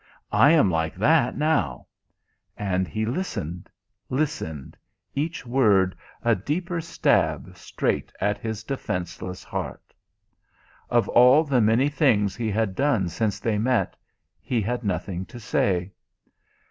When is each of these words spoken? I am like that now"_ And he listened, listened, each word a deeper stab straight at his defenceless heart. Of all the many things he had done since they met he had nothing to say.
I 0.33 0.49
am 0.49 0.71
like 0.71 0.95
that 0.95 1.37
now"_ 1.37 1.85
And 2.57 2.87
he 2.87 3.05
listened, 3.05 3.69
listened, 4.09 4.75
each 5.13 5.45
word 5.45 5.95
a 6.23 6.33
deeper 6.33 6.81
stab 6.81 7.55
straight 7.55 8.11
at 8.19 8.39
his 8.39 8.63
defenceless 8.63 9.43
heart. 9.43 9.93
Of 10.89 11.07
all 11.09 11.43
the 11.43 11.61
many 11.61 11.87
things 11.87 12.35
he 12.35 12.49
had 12.49 12.73
done 12.73 13.09
since 13.09 13.39
they 13.39 13.59
met 13.59 13.95
he 14.41 14.59
had 14.59 14.83
nothing 14.83 15.23
to 15.27 15.39
say. 15.39 15.91